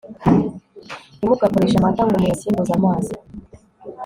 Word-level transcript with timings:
ntimugakoreshe 1.17 1.77
amata 1.77 2.01
ngo 2.05 2.15
muyasimbuze 2.21 2.71
amazi 2.79 3.13